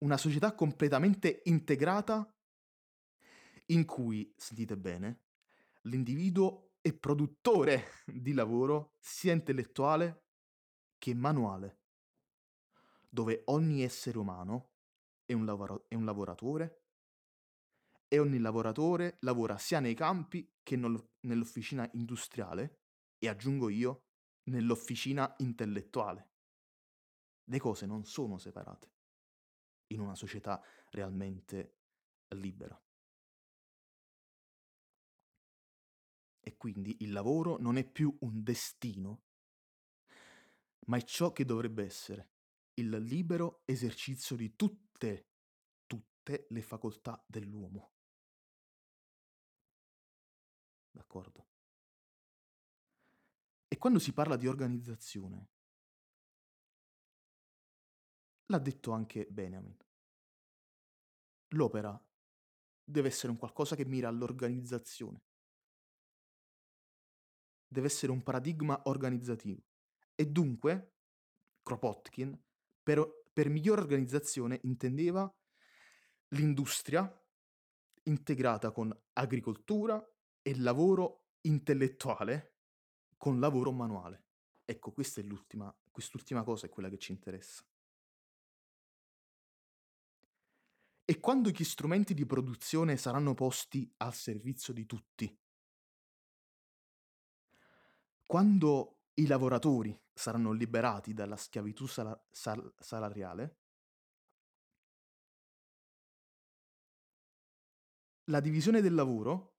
Una 0.00 0.16
società 0.16 0.54
completamente 0.54 1.42
integrata 1.44 2.34
in 3.66 3.84
cui, 3.84 4.32
sentite 4.34 4.78
bene, 4.78 5.24
l'individuo 5.82 6.72
è 6.80 6.94
produttore 6.94 7.84
di 8.06 8.32
lavoro 8.32 8.94
sia 8.98 9.34
intellettuale 9.34 10.24
che 10.96 11.14
manuale 11.14 11.80
dove 13.10 13.42
ogni 13.46 13.82
essere 13.82 14.16
umano 14.16 14.70
è 15.26 15.34
un, 15.34 15.44
lavoro- 15.44 15.84
è 15.86 15.94
un 15.94 16.06
lavoratore 16.06 16.84
e 18.08 18.18
ogni 18.18 18.38
lavoratore 18.38 19.18
lavora 19.20 19.58
sia 19.58 19.80
nei 19.80 19.94
campi 19.94 20.50
che 20.62 20.76
nel- 20.76 21.10
nell'officina 21.26 21.88
industriale 21.92 22.84
e 23.18 23.28
aggiungo 23.28 23.68
io, 23.68 24.06
nell'officina 24.44 25.34
intellettuale. 25.38 26.30
Le 27.44 27.58
cose 27.58 27.84
non 27.84 28.04
sono 28.04 28.38
separate 28.38 28.98
in 29.90 30.00
una 30.00 30.14
società 30.14 30.62
realmente 30.90 31.76
libera. 32.28 32.80
E 36.40 36.56
quindi 36.56 36.96
il 37.00 37.12
lavoro 37.12 37.58
non 37.58 37.76
è 37.76 37.84
più 37.84 38.16
un 38.20 38.42
destino, 38.42 39.22
ma 40.86 40.96
è 40.96 41.02
ciò 41.04 41.32
che 41.32 41.44
dovrebbe 41.44 41.84
essere 41.84 42.30
il 42.74 42.90
libero 42.98 43.62
esercizio 43.66 44.36
di 44.36 44.56
tutte, 44.56 45.28
tutte 45.86 46.46
le 46.48 46.62
facoltà 46.62 47.22
dell'uomo. 47.26 47.92
D'accordo? 50.90 51.48
E 53.68 53.76
quando 53.76 53.98
si 53.98 54.12
parla 54.12 54.36
di 54.36 54.48
organizzazione, 54.48 55.50
l'ha 58.50 58.58
detto 58.58 58.90
anche 58.90 59.26
Benjamin, 59.30 59.76
l'opera 61.50 62.04
deve 62.82 63.08
essere 63.08 63.30
un 63.30 63.38
qualcosa 63.38 63.76
che 63.76 63.84
mira 63.84 64.08
all'organizzazione, 64.08 65.22
deve 67.66 67.86
essere 67.86 68.10
un 68.10 68.22
paradigma 68.22 68.82
organizzativo 68.84 69.62
e 70.16 70.26
dunque 70.26 70.96
Kropotkin 71.62 72.36
per, 72.82 73.28
per 73.32 73.48
migliore 73.48 73.82
organizzazione 73.82 74.58
intendeva 74.64 75.32
l'industria 76.30 77.08
integrata 78.04 78.72
con 78.72 78.92
agricoltura 79.12 80.04
e 80.42 80.58
lavoro 80.58 81.26
intellettuale 81.42 82.56
con 83.16 83.38
lavoro 83.38 83.70
manuale. 83.70 84.24
Ecco, 84.64 84.92
questa 84.92 85.20
è 85.20 85.24
l'ultima, 85.24 85.72
quest'ultima 85.90 86.42
cosa 86.42 86.66
è 86.66 86.68
quella 86.70 86.88
che 86.88 86.98
ci 86.98 87.12
interessa. 87.12 87.69
E 91.10 91.18
quando 91.18 91.50
gli 91.50 91.64
strumenti 91.64 92.14
di 92.14 92.24
produzione 92.24 92.96
saranno 92.96 93.34
posti 93.34 93.92
al 93.96 94.14
servizio 94.14 94.72
di 94.72 94.86
tutti? 94.86 95.36
Quando 98.24 99.00
i 99.14 99.26
lavoratori 99.26 100.00
saranno 100.14 100.52
liberati 100.52 101.12
dalla 101.12 101.34
schiavitù 101.34 101.86
sal- 101.86 102.16
sal- 102.30 102.72
salariale, 102.78 103.56
la 108.26 108.38
divisione 108.38 108.80
del 108.80 108.94
lavoro, 108.94 109.56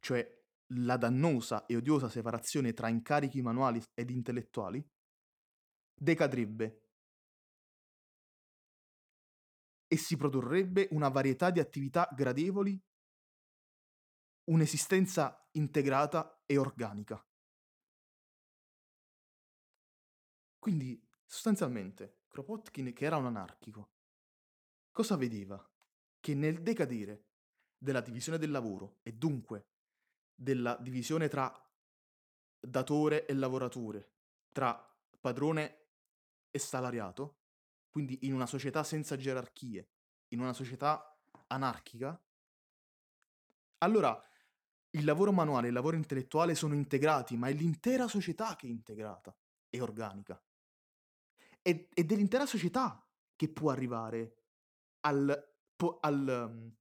cioè 0.00 0.44
la 0.74 0.98
dannosa 0.98 1.64
e 1.64 1.76
odiosa 1.76 2.10
separazione 2.10 2.74
tra 2.74 2.90
incarichi 2.90 3.40
manuali 3.40 3.82
ed 3.94 4.10
intellettuali, 4.10 4.86
decadrebbe. 5.94 6.83
E 9.86 9.96
si 9.96 10.16
produrrebbe 10.16 10.88
una 10.90 11.08
varietà 11.08 11.50
di 11.50 11.60
attività 11.60 12.08
gradevoli, 12.14 12.80
un'esistenza 14.44 15.48
integrata 15.52 16.42
e 16.46 16.58
organica. 16.58 17.24
Quindi, 20.58 21.00
sostanzialmente, 21.24 22.22
Kropotkin, 22.28 22.92
che 22.92 23.04
era 23.04 23.16
un 23.16 23.26
anarchico, 23.26 23.92
cosa 24.90 25.16
vedeva? 25.16 25.62
Che 26.18 26.34
nel 26.34 26.62
decadere 26.62 27.26
della 27.76 28.00
divisione 28.00 28.38
del 28.38 28.50
lavoro 28.50 29.00
e 29.02 29.12
dunque 29.12 29.68
della 30.34 30.76
divisione 30.80 31.28
tra 31.28 31.52
datore 32.58 33.26
e 33.26 33.34
lavoratore, 33.34 34.14
tra 34.52 34.74
padrone 35.20 35.88
e 36.50 36.58
salariato, 36.58 37.43
quindi 37.94 38.18
in 38.22 38.32
una 38.32 38.46
società 38.46 38.82
senza 38.82 39.14
gerarchie, 39.14 39.88
in 40.32 40.40
una 40.40 40.52
società 40.52 41.16
anarchica, 41.46 42.20
allora 43.78 44.20
il 44.90 45.04
lavoro 45.04 45.30
manuale 45.30 45.66
e 45.66 45.68
il 45.68 45.76
lavoro 45.76 45.94
intellettuale 45.94 46.56
sono 46.56 46.74
integrati, 46.74 47.36
ma 47.36 47.46
è 47.46 47.52
l'intera 47.52 48.08
società 48.08 48.56
che 48.56 48.66
è 48.66 48.70
integrata 48.70 49.32
e 49.70 49.80
organica. 49.80 50.42
Ed 51.62 51.86
è 51.94 52.02
dell'intera 52.02 52.46
società 52.46 53.00
che 53.36 53.48
può 53.48 53.70
arrivare 53.70 54.42
al, 55.02 55.54
al, 56.00 56.72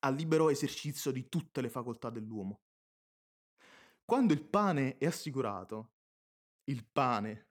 al 0.00 0.14
libero 0.14 0.50
esercizio 0.50 1.10
di 1.10 1.26
tutte 1.30 1.62
le 1.62 1.70
facoltà 1.70 2.10
dell'uomo. 2.10 2.60
Quando 4.04 4.34
il 4.34 4.44
pane 4.44 4.98
è 4.98 5.06
assicurato, 5.06 5.92
il 6.64 6.84
pane, 6.84 7.49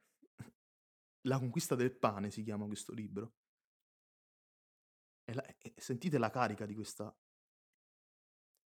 la 1.22 1.38
conquista 1.38 1.76
del 1.76 1.96
pane 1.96 2.32
si 2.32 2.44
chiama 2.44 2.66
questo 2.66 2.94
libro, 2.94 3.34
e 5.24 5.34
la, 5.34 5.46
e 5.58 5.74
sentite 5.78 6.18
la 6.18 6.30
carica 6.30 6.66
di, 6.66 6.74
questa, 6.74 7.16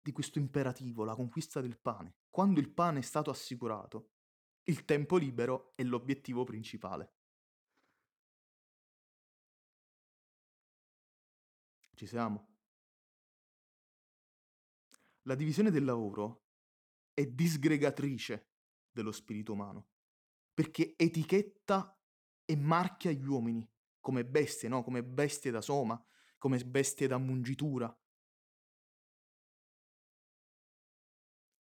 di 0.01 0.11
questo 0.11 0.39
imperativo, 0.39 1.03
la 1.03 1.15
conquista 1.15 1.61
del 1.61 1.77
pane. 1.77 2.15
Quando 2.29 2.59
il 2.59 2.69
pane 2.69 2.99
è 2.99 3.03
stato 3.03 3.29
assicurato, 3.29 4.13
il 4.63 4.83
tempo 4.85 5.17
libero 5.17 5.73
è 5.75 5.83
l'obiettivo 5.83 6.43
principale. 6.43 7.13
Ci 11.93 12.05
siamo? 12.05 12.55
La 15.23 15.35
divisione 15.35 15.71
del 15.71 15.83
lavoro 15.83 16.45
è 17.13 17.25
disgregatrice 17.25 18.51
dello 18.91 19.11
spirito 19.11 19.53
umano, 19.53 19.89
perché 20.53 20.95
etichetta 20.95 21.96
e 22.49 22.55
marchia 22.55 23.11
gli 23.11 23.25
uomini 23.25 23.69
come 23.99 24.23
bestie, 24.23 24.69
no? 24.69 24.83
Come 24.83 25.03
bestie 25.03 25.51
da 25.51 25.59
soma, 25.59 26.01
come 26.37 26.57
bestie 26.63 27.07
da 27.07 27.17
mungitura. 27.17 27.93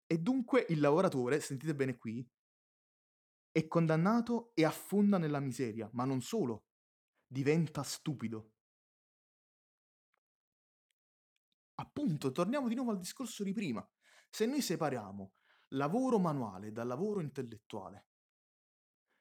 E 0.06 0.18
dunque 0.18 0.66
il 0.68 0.78
lavoratore, 0.78 1.40
sentite 1.40 1.74
bene 1.74 1.96
qui, 1.96 2.22
è 3.50 3.66
condannato 3.66 4.52
e 4.54 4.66
affonda 4.66 5.16
nella 5.16 5.40
miseria, 5.40 5.88
ma 5.94 6.04
non 6.04 6.20
solo, 6.20 6.66
diventa 7.26 7.82
stupido. 7.82 8.52
Appunto, 11.76 12.30
torniamo 12.30 12.68
di 12.68 12.74
nuovo 12.74 12.90
al 12.90 12.98
discorso 12.98 13.42
di 13.42 13.54
prima. 13.54 13.88
Se 14.28 14.44
noi 14.44 14.60
separiamo 14.60 15.32
lavoro 15.68 16.18
manuale 16.18 16.72
dal 16.72 16.86
lavoro 16.86 17.20
intellettuale, 17.20 18.06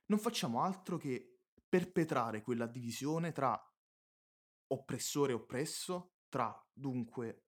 non 0.08 0.20
facciamo 0.20 0.62
altro 0.62 0.98
che 0.98 1.33
perpetrare 1.74 2.44
quella 2.44 2.68
divisione 2.68 3.32
tra 3.32 3.60
oppressore 4.68 5.32
e 5.32 5.36
oppresso, 5.36 6.18
tra 6.30 6.56
dunque 6.72 7.48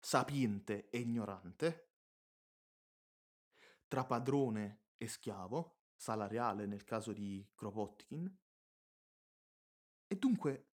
sapiente 0.00 0.90
e 0.90 0.98
ignorante, 0.98 1.92
tra 3.86 4.04
padrone 4.04 4.86
e 4.96 5.06
schiavo, 5.06 5.82
salariale 5.94 6.66
nel 6.66 6.82
caso 6.82 7.12
di 7.12 7.48
Kropotkin, 7.54 8.36
e 10.08 10.16
dunque 10.16 10.70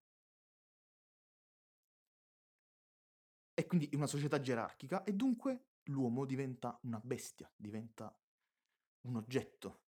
è 3.54 3.64
quindi 3.66 3.88
una 3.92 4.08
società 4.08 4.40
gerarchica 4.40 5.04
e 5.04 5.12
dunque 5.12 5.74
l'uomo 5.84 6.24
diventa 6.24 6.76
una 6.82 6.98
bestia, 6.98 7.48
diventa 7.54 8.12
un 9.02 9.14
oggetto. 9.14 9.83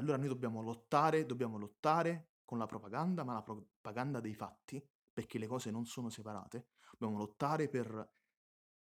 Allora 0.00 0.16
noi 0.16 0.28
dobbiamo 0.28 0.62
lottare, 0.62 1.26
dobbiamo 1.26 1.58
lottare 1.58 2.36
con 2.44 2.58
la 2.58 2.66
propaganda, 2.66 3.22
ma 3.22 3.34
la 3.34 3.42
propaganda 3.42 4.20
dei 4.20 4.34
fatti, 4.34 4.82
perché 5.12 5.38
le 5.38 5.46
cose 5.46 5.70
non 5.70 5.84
sono 5.84 6.08
separate. 6.08 6.70
Dobbiamo 6.96 7.18
lottare 7.18 7.68
per 7.68 8.14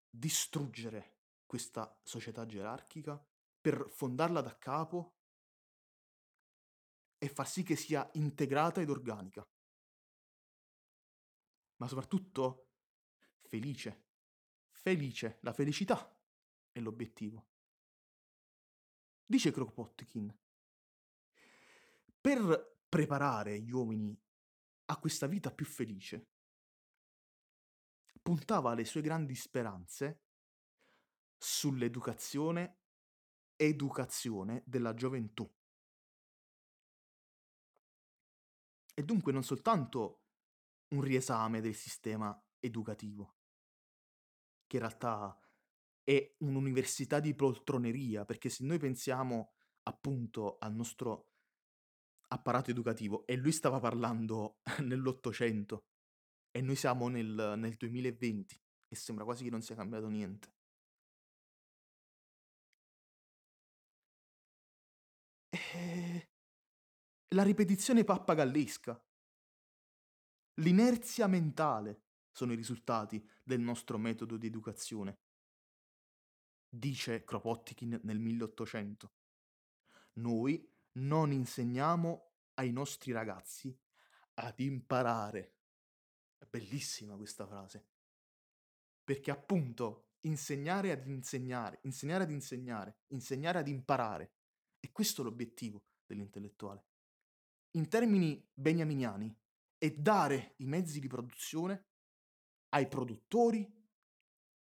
distruggere 0.09 1.19
questa 1.45 1.99
società 2.03 2.47
gerarchica, 2.47 3.23
per 3.61 3.89
fondarla 3.91 4.41
da 4.41 4.57
capo 4.57 5.17
e 7.19 7.29
far 7.29 7.49
sì 7.49 7.65
che 7.65 7.77
sia 7.77 8.09
integrata 8.15 8.81
ed 8.81 8.89
organica 8.89 9.47
ma 11.81 11.89
soprattutto 11.89 12.69
felice. 13.41 14.09
Felice, 14.71 15.39
la 15.43 15.53
felicità 15.53 16.17
è 16.71 16.81
l'obiettivo. 16.81 17.49
Dice 19.27 19.51
Kropotkin, 19.51 20.35
per 22.21 22.83
preparare 22.89 23.61
gli 23.61 23.71
uomini 23.71 24.19
a 24.87 24.99
questa 24.99 25.27
vita 25.27 25.53
più 25.53 25.65
felice, 25.65 26.29
puntava 28.21 28.75
le 28.75 28.85
sue 28.85 29.01
grandi 29.01 29.35
speranze 29.35 30.25
sull'educazione 31.39 32.81
educazione 33.61 34.63
della 34.67 34.95
gioventù. 34.95 35.49
E 38.95 39.03
dunque 39.05 39.33
non 39.33 39.43
soltanto 39.43 40.23
un 40.89 41.03
riesame 41.03 41.61
del 41.61 41.75
sistema 41.75 42.39
educativo, 42.59 43.37
che 44.67 44.77
in 44.77 44.83
realtà 44.83 45.39
è 46.03 46.37
un'università 46.39 47.21
di 47.21 47.35
poltroneria, 47.35 48.25
perché 48.25 48.49
se 48.49 48.65
noi 48.65 48.79
pensiamo 48.79 49.53
appunto 49.83 50.57
al 50.59 50.75
nostro 50.75 51.30
apparato 52.33 52.71
educativo, 52.71 53.27
e 53.27 53.37
lui 53.37 53.53
stava 53.53 53.81
parlando 53.81 54.61
nell'Ottocento, 54.81 55.85
e 56.51 56.61
noi 56.61 56.77
siamo 56.77 57.09
nel, 57.09 57.55
nel 57.57 57.75
2020, 57.75 58.61
e 58.89 58.97
sembra 58.97 59.25
quasi 59.25 59.45
che 59.45 59.51
non 59.51 59.63
sia 59.63 59.75
cambiato 59.75 60.09
niente. 60.09 60.55
E... 65.51 65.59
Eh, 65.75 66.29
la 67.35 67.43
ripetizione 67.45 68.03
pappagallesca. 68.03 69.01
L'inerzia 70.55 71.29
mentale 71.29 72.03
sono 72.33 72.53
i 72.53 72.57
risultati 72.57 73.25
del 73.43 73.61
nostro 73.61 73.99
metodo 73.99 74.37
di 74.37 74.47
educazione, 74.47 75.21
dice 76.69 77.25
Kropotkin 77.25 78.01
nel 78.03 78.19
1800. 78.19 79.13
Noi 80.15 80.69
non 80.93 81.33
insegniamo 81.33 82.33
ai 82.55 82.73
nostri 82.73 83.13
ragazzi 83.13 83.77
ad 84.35 84.59
imparare. 84.61 85.57
È 86.39 86.47
bellissima 86.47 87.17
questa 87.17 87.47
frase. 87.47 87.87
Perché 89.05 89.31
appunto 89.31 90.13
insegnare 90.23 90.93
ad 90.93 91.07
insegnare, 91.07 91.81
insegnare 91.83 92.25
ad 92.25 92.31
insegnare, 92.31 92.99
insegnare 93.09 93.59
ad 93.59 93.69
imparare. 93.69 94.33
E 94.79 94.93
questo 94.93 95.23
è 95.23 95.25
l'obiettivo 95.25 95.85
dell'intellettuale. 96.07 96.85
In 97.73 97.89
termini 97.89 98.49
beniaminiani, 98.53 99.35
e 99.83 99.97
dare 99.97 100.53
i 100.59 100.67
mezzi 100.67 101.01
di 101.01 101.09
produzione 101.09 101.87
ai 102.75 102.87
produttori 102.87 103.67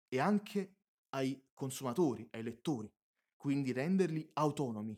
e 0.07 0.19
anche 0.19 0.77
ai 1.09 1.49
consumatori, 1.53 2.25
ai 2.31 2.41
lettori, 2.41 2.89
quindi 3.35 3.73
renderli 3.73 4.29
autonomi, 4.33 4.97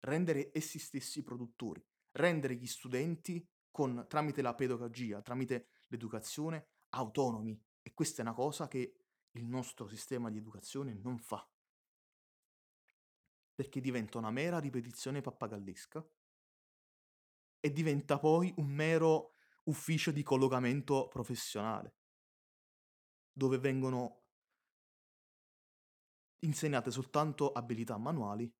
rendere 0.00 0.50
essi 0.52 0.78
stessi 0.78 1.22
produttori, 1.22 1.84
rendere 2.12 2.54
gli 2.54 2.66
studenti 2.66 3.46
con, 3.70 4.06
tramite 4.08 4.42
la 4.42 4.54
pedagogia, 4.54 5.22
tramite 5.22 5.68
l'educazione, 5.88 6.68
autonomi. 6.90 7.60
E 7.82 7.92
questa 7.94 8.22
è 8.22 8.24
una 8.24 8.34
cosa 8.34 8.68
che 8.68 8.94
il 9.32 9.46
nostro 9.46 9.88
sistema 9.88 10.30
di 10.30 10.38
educazione 10.38 10.94
non 10.94 11.18
fa. 11.18 11.48
Perché 13.54 13.80
diventa 13.80 14.18
una 14.18 14.30
mera 14.30 14.58
ripetizione 14.58 15.20
pappagallesca 15.20 16.06
e 17.60 17.72
diventa 17.72 18.18
poi 18.18 18.52
un 18.56 18.66
mero 18.66 19.34
ufficio 19.64 20.10
di 20.10 20.22
collocamento 20.22 21.08
professionale, 21.08 21.96
dove 23.32 23.58
vengono 23.58 24.22
insegnate 26.40 26.90
soltanto 26.90 27.50
abilità 27.52 27.98
manuali 27.98 28.52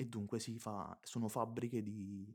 e 0.00 0.06
dunque 0.06 0.38
si 0.38 0.58
fa, 0.58 0.98
sono 1.02 1.28
fabbriche 1.28 1.82
di, 1.82 2.34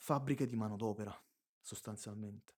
fabbriche 0.00 0.44
di 0.48 0.56
manodopera, 0.56 1.16
sostanzialmente. 1.60 2.56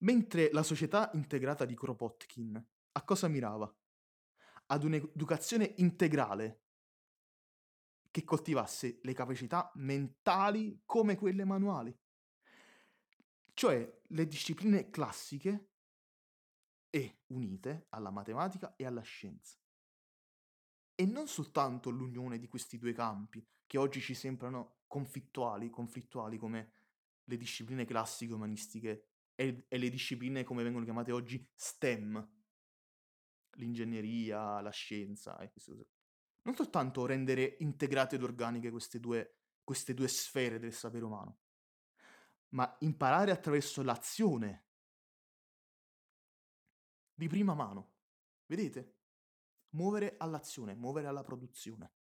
Mentre 0.00 0.50
la 0.52 0.62
società 0.62 1.10
integrata 1.14 1.64
di 1.64 1.74
Kropotkin 1.74 2.62
a 2.92 3.04
cosa 3.04 3.26
mirava? 3.28 3.74
Ad 4.66 4.84
un'educazione 4.84 5.72
integrale 5.78 6.64
che 8.10 8.22
coltivasse 8.22 8.98
le 9.00 9.14
capacità 9.14 9.72
mentali 9.76 10.82
come 10.84 11.16
quelle 11.16 11.46
manuali. 11.46 11.98
Cioè 13.54 14.02
le 14.08 14.26
discipline 14.26 14.90
classiche 14.90 15.73
e 16.94 17.22
unite 17.26 17.86
alla 17.88 18.10
matematica 18.10 18.76
e 18.76 18.86
alla 18.86 19.00
scienza. 19.00 19.58
E 20.94 21.04
non 21.04 21.26
soltanto 21.26 21.90
l'unione 21.90 22.38
di 22.38 22.46
questi 22.46 22.78
due 22.78 22.92
campi, 22.92 23.44
che 23.66 23.78
oggi 23.78 24.00
ci 24.00 24.14
sembrano 24.14 24.82
conflittuali, 24.86 25.70
conflittuali 25.70 26.38
come 26.38 26.72
le 27.24 27.36
discipline 27.36 27.84
classiche 27.84 28.32
umanistiche 28.32 29.08
e, 29.34 29.64
e 29.66 29.76
le 29.76 29.90
discipline 29.90 30.44
come 30.44 30.62
vengono 30.62 30.84
chiamate 30.84 31.10
oggi 31.10 31.44
STEM, 31.52 32.30
l'ingegneria, 33.54 34.60
la 34.60 34.70
scienza 34.70 35.36
e 35.38 35.50
queste 35.50 35.72
cose. 35.72 35.88
Non 36.42 36.54
soltanto 36.54 37.06
rendere 37.06 37.56
integrate 37.58 38.14
ed 38.14 38.22
organiche 38.22 38.70
queste 38.70 39.00
due, 39.00 39.38
queste 39.64 39.94
due 39.94 40.06
sfere 40.06 40.60
del 40.60 40.72
sapere 40.72 41.04
umano, 41.04 41.40
ma 42.50 42.72
imparare 42.82 43.32
attraverso 43.32 43.82
l'azione 43.82 44.66
di 47.14 47.28
prima 47.28 47.54
mano. 47.54 47.92
Vedete? 48.46 48.98
Muovere 49.70 50.16
all'azione, 50.18 50.74
muovere 50.74 51.06
alla 51.06 51.22
produzione. 51.22 51.92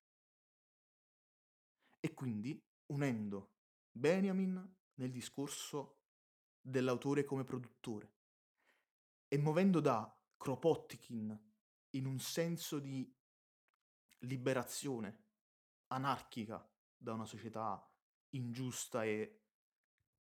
E 2.00 2.14
quindi 2.14 2.62
unendo 2.88 3.54
Benjamin 3.92 4.76
nel 4.96 5.12
discorso 5.12 6.02
dell'autore 6.60 7.24
come 7.24 7.44
produttore 7.44 8.14
e 9.28 9.38
muovendo 9.38 9.80
da 9.80 10.16
Kropotkin 10.38 11.52
in 11.92 12.06
un 12.06 12.20
senso 12.20 12.80
di 12.80 13.12
liberazione 14.20 15.26
anarchica 15.88 16.70
da 16.96 17.14
una 17.14 17.26
società 17.26 17.84
ingiusta 18.30 19.04
e 19.04 19.42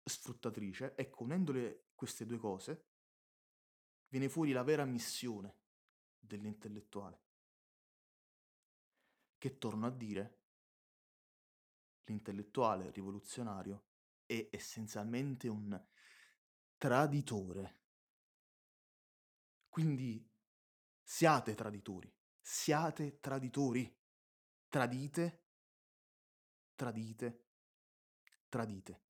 sfruttatrice, 0.03 0.95
ecco, 0.95 1.23
unendole 1.23 1.89
queste 1.95 2.25
due 2.25 2.38
cose, 2.38 2.85
viene 4.07 4.29
fuori 4.29 4.51
la 4.51 4.63
vera 4.63 4.85
missione 4.85 5.57
dell'intellettuale. 6.19 7.23
Che 9.37 9.57
torno 9.57 9.85
a 9.85 9.91
dire, 9.91 10.39
l'intellettuale 12.05 12.91
rivoluzionario 12.91 13.85
è 14.25 14.49
essenzialmente 14.51 15.47
un 15.47 15.83
traditore. 16.77 17.79
Quindi 19.69 20.27
siate 21.03 21.53
traditori, 21.53 22.11
siate 22.39 23.19
traditori, 23.19 23.93
tradite, 24.69 25.43
tradite, 26.75 27.45
tradite. 28.49 29.04